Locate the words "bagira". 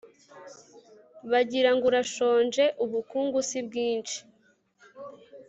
1.31-1.69